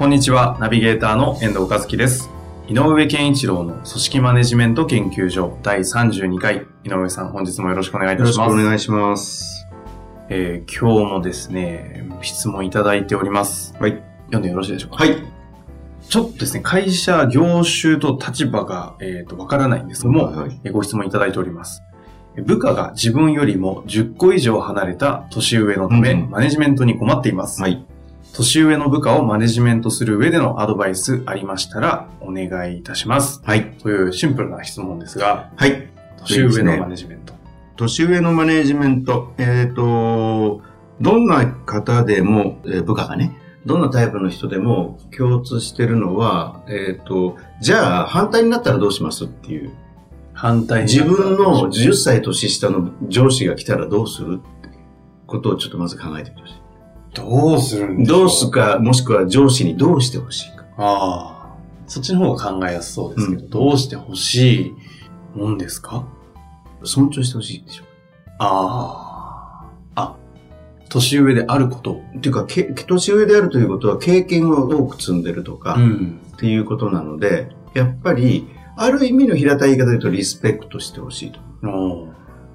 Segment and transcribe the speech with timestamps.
[0.00, 2.30] こんにちは、ナビゲーターの遠藤和樹です。
[2.68, 6.66] 井上健一郎の組織マネジメント研究所第32回。
[6.84, 8.52] 井上さん、本日もよろしくお願いいたよろしくします。
[8.54, 9.66] お願いします。
[10.30, 13.74] えー今日もですね、質問いただいております。
[13.78, 14.02] はい。
[14.28, 15.04] 読んでよろしいでしょうか？
[15.04, 15.22] はい。
[16.08, 21.82] ちょっとですね、会社、業種と立場が、えーと、わからないんですけども、はいご質問いただいております。
[22.36, 27.60] 部下が自分よりも10個以上離れた年上のため、うんマネジメントに困っています。
[27.60, 27.84] はい。
[28.32, 33.40] 年上の部下をマネジメントする上でのアドバイスありましたらお願いいたします。
[33.44, 33.72] はい。
[33.78, 35.90] というシンプルな質問ですが、はい。
[36.18, 37.34] 年上のマネジメント。
[37.76, 39.32] 年上のマネージメント。
[39.38, 40.62] えっ、と、
[41.00, 49.72] どんな方でも、えー部下がね、どんなタイプの人でも共通してるのは、えっ、と、じゃあ反対になったらどうしますっていう。
[50.32, 54.70] 反対に自分の10歳年下の上司が来たらどうするって
[55.26, 56.62] ことをちょっとまず考えてみてほしい。
[57.14, 60.64] どうするんでしょうどうすか、もしくは上司にどうしてほしいか。
[60.76, 61.56] ああ。
[61.86, 64.74] そっちの方が考えやすそうですけど、うんどうしてほし
[65.34, 66.06] いもんですか？
[66.84, 67.84] 尊重してほしいでしょ。
[68.38, 69.66] あ
[69.96, 70.00] あ。
[70.02, 70.16] あ、
[70.88, 72.00] 年上であること。
[72.16, 76.20] っていうか、け年上であるということは経験を多く積んでるとか、ん。
[76.34, 81.40] っていうことなので、やっぱり、ある意味の平たい言い方で言うとリスペクトしてほしいと。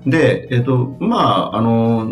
[0.05, 1.17] で、えっ、と、ま
[1.53, 2.11] あ、あの、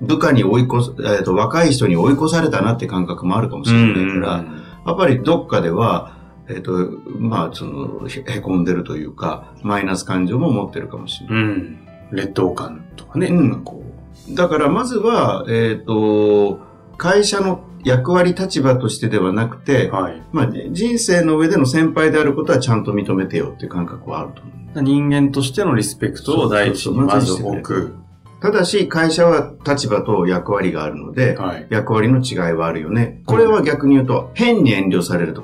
[0.00, 4.44] 部下に追い越す、えっ、と、若い人に追い越されたなって感覚もあるかもしれないから、
[4.86, 6.16] やっぱりどっかでは、
[6.48, 6.72] えっ、と、
[7.18, 11.36] まあ、その、へへこんでるというか、マイナス感情も持ってるかもしれない。
[11.36, 11.78] うん。
[12.10, 13.28] 劣等感とかね。
[13.28, 13.64] うん
[14.30, 16.60] だから、まずは、えっ、と、
[16.96, 19.92] 会社の役割立場としてではなくて、う。
[19.92, 20.22] はい。
[20.32, 24.82] まあ、人生の上での先輩であることはちゃんと認めてよっていう感覚はあると思う。
[24.82, 27.94] 人間としてのリスペクトを第一にまず置く。
[28.40, 31.66] ただし、会社は立場と役割があるので、はい。
[31.70, 33.22] 役割の違いはあるよね。
[33.26, 35.42] これは逆に言うと、変に遠慮されると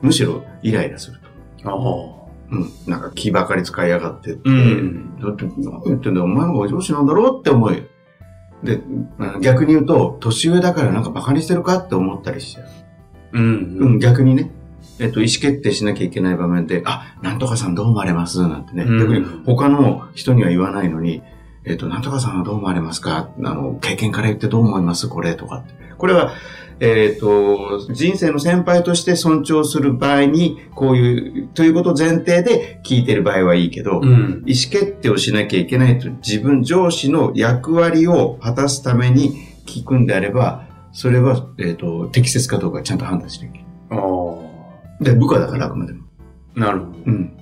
[0.00, 1.20] むしろイライラする
[1.62, 1.70] と。
[1.70, 2.18] ああ。
[2.50, 2.70] うん。
[2.86, 7.86] なんか気ばかり使いやがってって、うんだって何言ってんだよ、お前の方が上司なんだろうって思い。
[8.62, 8.80] で、
[9.18, 12.66] あ逆に言うと、年上だからなんか馬鹿にしてるかって思ったりしちゃう。
[13.32, 13.76] うん。
[13.78, 14.50] うん、逆にね。
[15.00, 18.40] えっと、意思決定しなきゃいけない場面で、あ、なんとかさんどう思われます？
[18.42, 18.82] なんてね。
[18.82, 21.22] うん逆に他の人には言わないのに、
[21.68, 23.30] えっと、なんとかさんはどう思われますか？
[23.44, 25.08] あの、経験から言ってどう思います？
[25.08, 25.64] これとか。
[25.98, 26.32] これは、
[26.80, 34.44] えっと、人生の先輩として尊重する場合に、こういう、ということを前提で聞いてる場合はいいけど、うん。
[34.46, 39.32] 意思決定をしなきゃいけないと自分上司の役割を果たすために
[39.66, 44.04] 聞くんであれば、それは、えっと適切かどうかちゃんと判断しなきゃいけない。
[44.04, 44.04] あ
[45.00, 45.04] あ。
[45.04, 46.04] で、部下だからあくまでも。
[46.54, 46.92] なるほど。
[47.06, 47.36] うん。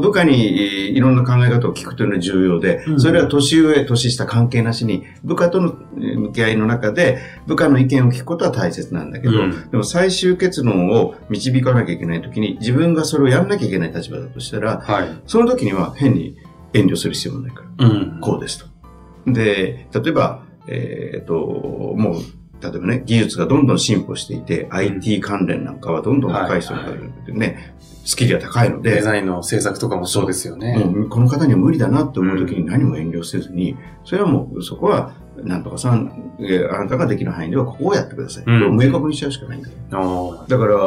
[0.00, 15.08] 部下にえーいろんな考え方を聞くというのは重要で、うんそれは年上、年下関係なしに、部下とのえー向き合いの中で、部下の意見を聞くことは大切なんだけど、うんでも最終結論を導かなきゃいけないときに、自分がそれをやんなきゃいけない立場だとしたら、はい。
[15.26, 16.36] その時には変に
[16.72, 18.20] 遠慮する必要もないから、うん。
[18.20, 19.32] こうですと。
[19.32, 22.22] で、例えば、えっ、と、もう、
[22.60, 26.84] 例えばね、技術がどんどん進歩していて、IT 関連なんかはどんどん若い人が
[27.28, 30.76] ね、スキルが高いので、デザインの制作とかもそうですよね。
[30.78, 38.44] もうこの方には無理だなって思う時に何も遠慮せずに、それはもうそこは、なんとかさん、えーあなたができる範囲ではここをやってください。
[38.46, 39.76] うん明確にしちゃうしかないんだよ。
[39.92, 40.78] あだから、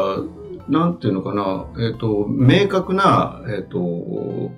[0.70, 4.52] なんていうのかな、えっ、と、明確な、えっ、と、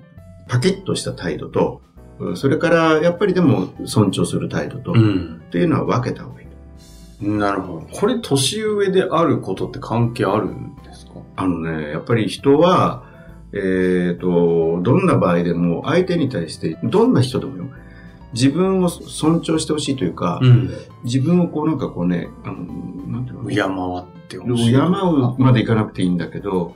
[0.48, 1.82] パキッとした態度と、
[2.18, 4.98] うんそれから、やっぱりでも尊重する態度と、あ。
[4.98, 5.42] うん。
[5.46, 6.45] っていうのは分けた方がいい。
[7.20, 7.86] なるほど。
[7.92, 11.12] これ、年上であることって関係あるんですか？
[11.36, 13.04] あのね、やっぱり人は、
[13.52, 17.64] えっ、と、どんな場合でも相手に対して、どんな人でもよ、
[18.32, 20.70] 自分を尊重してほしいというか、ん。
[21.04, 22.56] 自分をこうなんかこうね、あの、
[23.06, 23.48] なんていうの？
[23.48, 23.54] 敬
[24.00, 24.72] ってほしい。
[24.72, 26.74] 敬うまでいかなくていいんだけど、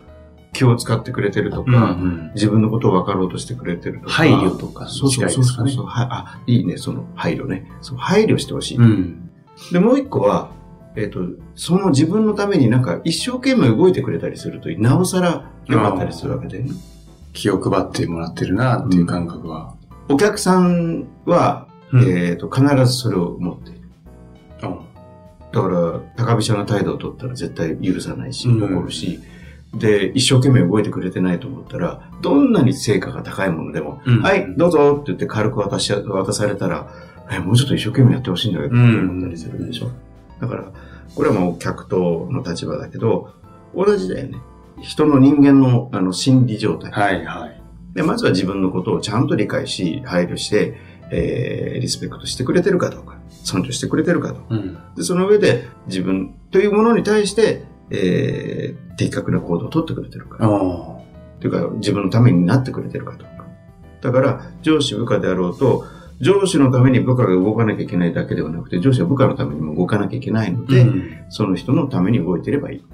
[0.52, 2.30] 気を使ってくれてるとか、うんうん。
[2.34, 4.12] 自分のことを分かろうとしてくれてるとか。
[4.12, 7.70] 配慮とかそうそうそうそうねはいあ、いいね、その配慮ね。
[7.82, 8.78] そう配慮してほしい。
[8.78, 9.29] うん。
[9.72, 10.50] で、もう一個は、
[10.96, 11.20] えっ、と、
[11.54, 16.70] その自分のためになんか一生懸命動いてくれたりすると、なおさら良かったりするわけで、ね、
[17.32, 19.74] 気を配ってもらってるなっていう感覚は。
[20.08, 22.08] お客さんは、うん。
[22.08, 23.80] えっ、と、必ずそれを持っている。
[24.62, 24.78] うん。
[25.52, 28.62] だから、高飛車な態度を取ったら絶対許さないし、うん。
[28.62, 29.20] 怒るし、
[29.74, 34.22] で、一生懸命動いてくれてないと思ったら、どんなに成果が高いものでも、うん。
[34.22, 36.88] はい、どうぞって言って軽く渡し、渡されたら、
[37.30, 39.90] え、もうちょっと一生懸命やってほしいんだけど、って思ったりするでしょ？
[40.40, 40.72] だから、
[41.14, 43.34] これはもう客との立場だけど、
[43.74, 44.38] 同じだよね。
[44.80, 46.90] 人の人間のあの心理状態。
[46.90, 47.62] はいはい。
[47.94, 50.74] で、まずは自分のことをちゃんと理解し、配慮して、
[51.10, 54.44] えー、リスペクトしてくれてるかどうか、尊重してくれてるかどうか。
[54.50, 54.78] うん。
[54.96, 60.38] で、その上で自分というものに対して、えー、的確な行動を取ってくれてるか。
[61.40, 63.46] というか、自分のためになってくれてるかどうか。
[64.00, 65.84] だから、上司部下であろうと、
[66.20, 72.84] 上司のために部下が動かなきゃいけないだけではなくて、上司は部下のためにも動かなきゃいけないので、うんその人のために動いていればいい。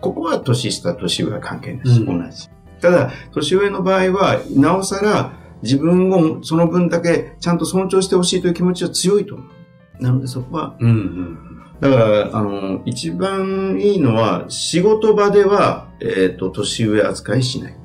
[0.00, 2.48] ここは年下、年上は関係ないし、うん同じ。
[2.80, 5.32] ただ、年上の場合は、なおさら
[5.62, 10.02] 自分をその分だけちゃんと尊重してほしいという気持ちは強いと思う。
[10.02, 11.38] なのでそこは、うんうん。
[11.80, 17.76] だから、あの、一番いいのは、仕事場では、えっ、と、年上扱いしない。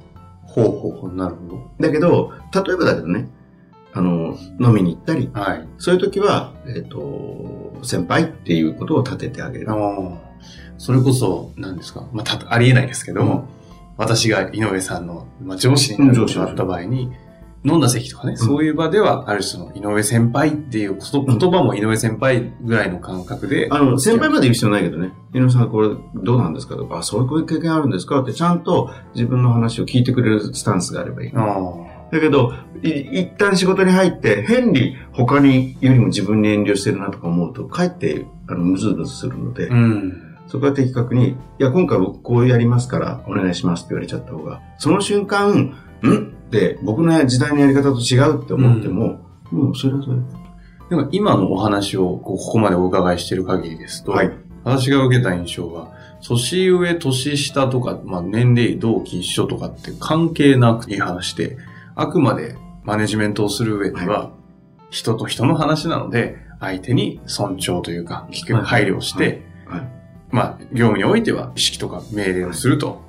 [0.43, 3.29] ほうほうほう、なるほだけど、例えばだけどね、
[3.97, 5.39] あの、飲みに行ったり、ど。
[5.39, 5.67] はい。
[5.77, 9.67] そういう時は、えっ、と、先輩っていうことを立ててあげる。
[10.77, 13.47] それこそ、何ですかまあ、た、ありえないですけども、
[13.97, 17.11] 私が井上さんの、まあ、上司になることがあった場合に、
[17.65, 25.11] 飲んだ席とかね、そういう場では、ある種の井上先輩っていうこと言葉も井上先輩ぐらいの感覚で、あの、先輩まで言う必要ないけどね。
[25.33, 31.31] 井上さん、これどうなんですかとか、あ、そういう経験あるんですかってちゃんと自分の話を聞いてくれるスタンスがあればいい。
[32.11, 39.73] あだけど、い一旦仕事に入って、変に他によりも自分に遠慮してるなとか思うと、かえって、あの、ムズムズするので、あ。
[39.73, 40.23] うん。
[40.47, 45.73] そこは的確に、いや、今回僕こうやりますから、お願いしますって言われちゃった方が、その瞬間、ん？
[46.47, 49.19] って、僕の時代のやり方と違うって思っても、
[49.51, 50.15] もうそれはそれ。
[50.89, 54.31] でも今のお話をこうここまでお伺いしている限りですと、はい。
[54.63, 61.57] 私が受けた印象は、年上、年下とか、まあ、年齢、同期一緒とかって関係なくいい話で、
[61.97, 64.31] あくまでマネジメントをする上では、
[64.91, 69.43] 人と人の話なので、相手に尊重というか、聞くはい配慮して、
[70.29, 73.01] まあ、業務においては意識とか命令をすると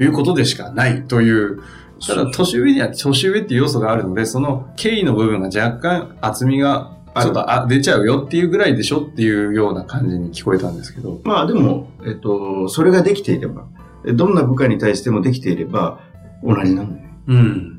[0.00, 1.62] いうことでしかないという、
[2.06, 11.20] ただ、年上には年上っていう要素があるので、その経緯の部分が若干厚みがちょっとあ出ちゃうよっていうぐらいでしょっていうような感じに聞こえたんですけど。
[11.24, 13.66] まあでも、えっと、それができていれば、
[14.14, 16.00] どんな部下に対してもできていれば、
[16.42, 17.14] 同じなんだよね。
[17.28, 17.71] うん。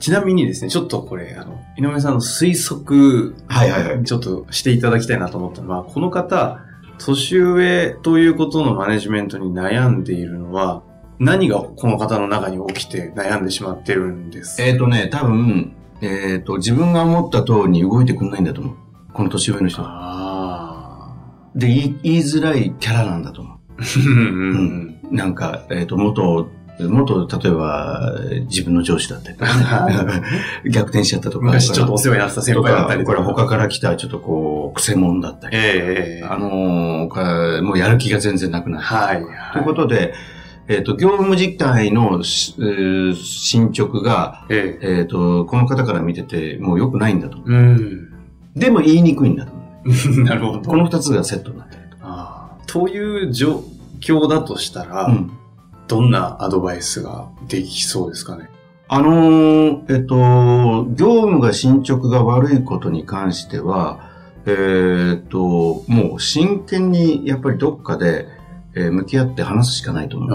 [0.00, 4.04] ちなみにですね、ちょっとこれ、あの、井上さんの推測、はいはいはい。
[4.04, 6.58] ちょっとしていただきたいなと思ったのは、この方、
[6.98, 10.82] 年上ということのマネジメントに悩んでいるのは、
[11.18, 14.62] 何がこの方の中に起きて悩んでしまってるんです？
[14.62, 18.76] えっ、とね、多分、えっ、と、自分が思った通りに動いてくんないんだと思う。
[19.12, 19.82] この年上の人。
[19.84, 21.14] あ
[21.54, 23.58] で、言い言いづらいキャラなんだと思う。
[23.78, 23.82] あ。
[23.96, 26.48] うんなんか、えっ、と、元、
[26.88, 28.12] 元、例えば、
[28.48, 30.22] 自分の上司だったりとか、ね、
[30.70, 31.46] 逆転しちゃったとか。
[31.46, 33.16] 昔ちょっとお世話になった先とか輩だったり、とか。
[33.16, 35.56] これ他から来たちょっとこう、癖者だったり。
[35.56, 38.84] ええええあのーかもうやる気が全然なくなる。
[38.84, 39.16] はい。
[39.16, 39.64] というはい。
[39.64, 40.14] ことで、
[40.68, 47.76] えっ、と、業務実態のし、えー進捗が、えええっ、と、この方から見てて、もう良くないんだと思うん。
[47.76, 48.58] う。
[48.58, 49.52] でも言いにくいんだと。
[50.22, 50.60] なるほど。
[50.60, 51.96] この二つがセットになってると。
[52.02, 53.62] ああという状
[54.00, 55.30] 況だとしたら、うん。
[55.90, 58.48] どんなアドバイスができそうですかね？
[58.86, 64.08] あのーえっと、業務が進捗が悪いことに関しては、
[64.46, 68.26] えっと、もう真剣にやっぱりどっかで、
[68.76, 70.26] えー向き合って話すしかないと思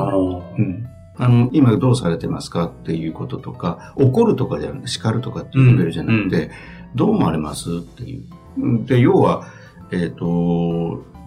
[0.57, 0.61] う。
[0.61, 6.51] うんあの、今どうされてますかっていうこととか、怒るとかじゃなくて、叱るとかっていうレベルじゃなくて、
[6.93, 8.25] どう思われますっていう。
[8.57, 9.47] うんで、要は、
[9.91, 10.25] えっ、と、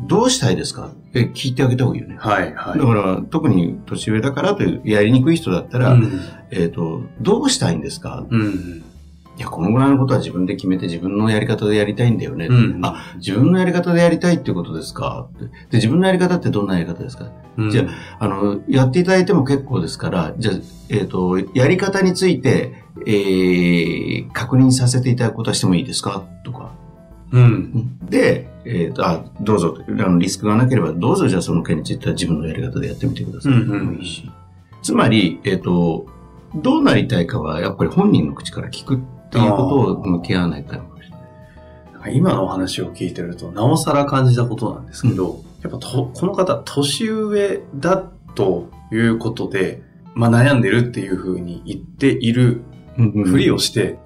[0.06, 0.88] どうしたいですか？
[0.88, 2.16] って聞いてあげた方がいいよね。
[2.18, 2.78] はい、はい。
[2.78, 6.20] だから、特に年上だからという、やりにくい人だったら、うん。
[6.50, 8.24] えっ、と、どうしたいんですか？
[8.30, 8.84] うん。
[9.36, 12.46] いや、このぐらいのことは自分で決めて自分のやり方でやりたいんだよね。
[12.46, 15.28] うんあ、自分のやり方でやりたいっていうことですか？
[15.36, 17.30] ってで、自分のやり方ってどんなやり方ですか？
[17.56, 17.86] うんじゃ
[18.20, 20.54] あの、やっていただいても結構ですから、じゃあ、
[20.90, 26.24] えっ、と、やり方について、えー、確認させていただくことはしてもいいですか？
[26.44, 26.72] とか。
[27.30, 27.98] うん。
[28.08, 33.52] で、えっ、と、あ、どうぞ、あの、リスクがなければ、どうぞじゃあその件については自分のやり方でやってみてください。
[33.52, 34.30] うんうんもいいし。
[34.82, 36.06] つまり、えっ、と、
[36.54, 38.98] どうなりたいかは、やっぱり本人の口から聞くっ
[39.30, 40.76] ていうことを向き合わないと
[42.10, 47.96] 今のお話を聞いてると、なおさら感じたことなんですけど、やっぱと、この方、年上だ
[48.34, 49.82] ということで、
[50.14, 52.62] まあ悩んでるっていうふうに言っている
[52.96, 53.98] ふりをして、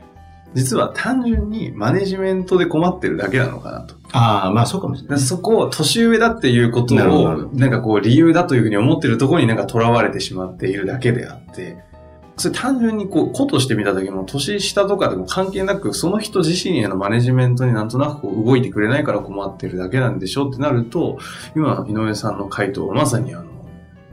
[0.54, 3.94] 実は単純にマネジメントで困ってるだけなのかなと。
[4.12, 5.18] ああ、まあそうかもしれない。
[5.18, 11.78] そこを年上だっていうことを、なんかこう理由だというふうに思ってるところになんか囚われてしまっているだけであって、
[12.36, 21.18] それ単純にこう、子として見た時も年下とかでも関係なく、その人自身へのマネジメントになんとなくこう動いてくれないから困ってるだけなんでしょってなると、
[21.54, 23.44] 今、井上さんの回答はまさにあの、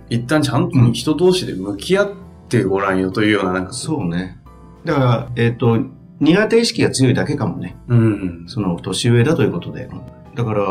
[0.09, 2.09] 一旦ちゃんと人同士で向き合っ
[2.49, 4.39] てごらんよというようななんかそうね。
[4.83, 5.79] だから、えっ、と、
[6.19, 7.77] 苦手意識が強いだけかもね。
[7.87, 8.43] うん。
[8.47, 9.89] その年上だということで。
[10.35, 10.63] だから、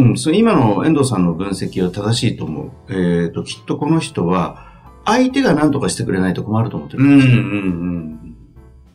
[0.00, 2.70] うん、その今の遠藤さんの分析は正しいと思う。
[2.88, 4.66] えっ、と、きっとこの人は、
[5.04, 7.04] 相手が何とかしてくれないと困ると思ってる。
[7.04, 8.36] うんうんうん。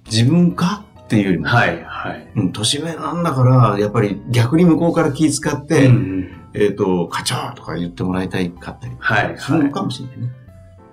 [0.06, 2.32] 自分かっていうよりも、はいはい。
[2.36, 9.38] うん、年上なんだから、やっぱり逆に向こうから気遣って、うんうんえっ、と、課長とか言ってもらいたいかったりはいはい。
[9.38, 10.43] するのかもしれないね。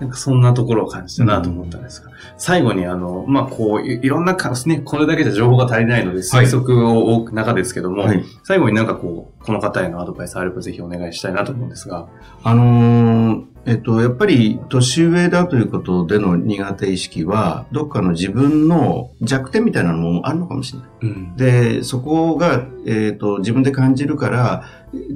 [0.00, 8.24] なんかそんなところを感じたなと思ったんですが、最後にあの、まあ、こうい、いろんなか、ね、これだけじゃ情報が足りないので推測を多く中ですけども、はい。
[8.42, 12.08] 最後になんかこう、この方へのアドバイスあればぜひお願いしたいなと思うんですが。
[12.42, 20.88] あのーえっと、やっぱり年上だということでの苦手意識は、どっかの自分の弱点みたいなのもあるのかもしれない。
[21.02, 21.36] うん。
[21.36, 24.64] で、そこが、えっと、自分で感じるから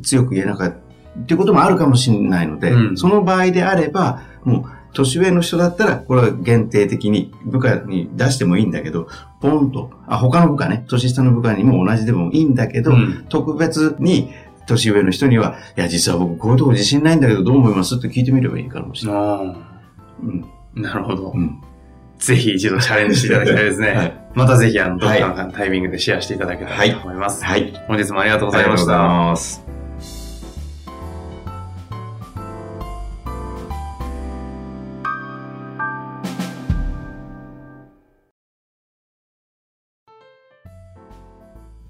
[0.03, 0.84] 強く言えなかった
[1.19, 9.09] っていうこともあるかもしれないので、うんその場合であれば、もう、年上の人だったら、これは限定的に部下に出してもいいんだけど、
[9.41, 14.31] ポンと、あ、他の部下ね、年下の部下にも同じでもいいんだけど、うん特別に
[14.67, 17.97] 年上の人には、いや、実は僕こういうとこ自信ないんだけどどう思います？
[17.97, 19.23] って聞いてみればいいかもしれない。
[19.23, 19.27] あ
[20.23, 20.45] うん。
[20.77, 21.39] ーなるほどう。
[21.39, 21.61] ん。
[22.19, 23.89] ぜひ一度チャレンジしていただきたいですね。
[23.91, 27.45] はいまたぜひあの、どっかのタイミングでシェアしていただけたらと思います。
[27.45, 27.73] はい。
[27.87, 29.03] 本日もありがとうございましありがとうございた。
[29.03, 29.64] ます。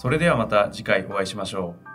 [0.00, 1.89] それではまた次回お会いしましょう。